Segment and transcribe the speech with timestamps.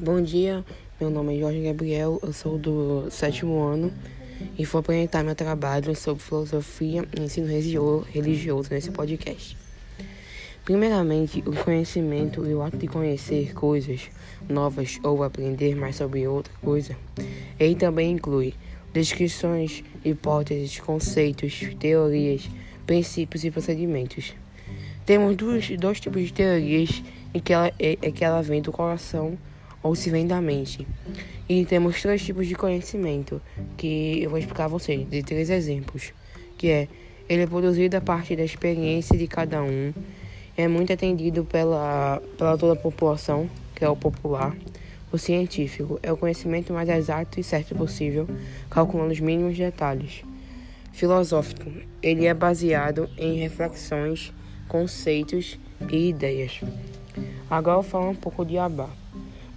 [0.00, 0.64] Bom dia,
[1.00, 3.92] meu nome é Jorge Gabriel, eu sou do sétimo ano
[4.56, 7.48] e vou apresentar meu trabalho sobre filosofia e ensino
[8.08, 9.56] religioso nesse podcast.
[10.64, 14.02] Primeiramente, o conhecimento e o ato de conhecer coisas
[14.48, 16.96] novas ou aprender mais sobre outra coisa.
[17.58, 18.54] Ele também inclui
[18.92, 22.48] descrições, hipóteses, conceitos, teorias,
[22.86, 24.32] princípios e procedimentos.
[25.04, 27.02] Temos dois, dois tipos de teorias
[27.34, 29.36] em que ela, é, que ela vem do coração
[29.82, 30.86] ou se vem da mente.
[31.48, 33.40] E temos três tipos de conhecimento
[33.76, 36.12] que eu vou explicar a vocês, de três exemplos,
[36.56, 36.88] que é
[37.28, 39.92] ele é produzido a partir da experiência de cada um,
[40.56, 44.56] é muito atendido pela, pela toda a população, que é o popular.
[45.12, 48.26] O científico é o conhecimento mais exato e certo possível,
[48.70, 50.22] calculando os mínimos detalhes.
[50.92, 51.70] Filosófico,
[52.02, 54.32] ele é baseado em reflexões,
[54.66, 55.58] conceitos
[55.90, 56.60] e ideias.
[57.50, 58.88] Agora eu falar um pouco de Abá.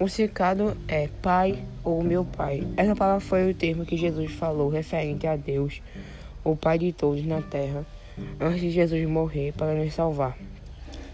[0.01, 2.67] O significado é Pai ou meu Pai.
[2.75, 5.79] Essa palavra foi o termo que Jesus falou referente a Deus,
[6.43, 7.85] o Pai de todos na terra,
[8.39, 10.35] antes de Jesus morrer para nos salvar.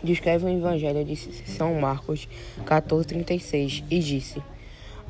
[0.02, 2.30] Descreve o Evangelho de São Marcos
[2.63, 4.41] 14,36 e disse: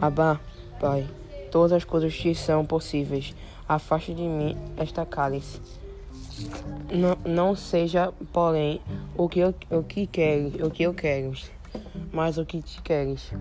[0.01, 0.41] Abá,
[0.79, 1.05] Pai,
[1.51, 3.35] todas as coisas te são possíveis,
[3.69, 5.61] afaste de mim esta cálice.
[6.91, 8.81] Não, não seja, porém,
[9.15, 11.31] o que, eu, o que queres, o que eu quero,
[12.11, 13.31] mas o que te queres.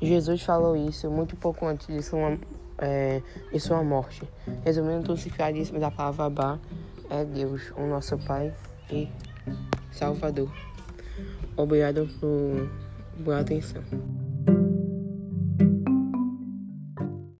[0.00, 2.38] Jesus falou isso muito pouco antes de sua,
[2.78, 4.22] é, de sua morte.
[4.64, 6.58] Resumindo o significadíssimo da palavra Abá,
[7.08, 8.52] é Deus, o nosso Pai
[8.90, 9.08] e
[9.92, 10.50] Salvador.
[11.56, 13.82] Obrigado por, por atenção.